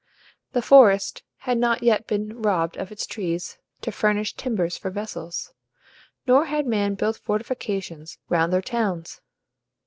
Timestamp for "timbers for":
4.33-4.89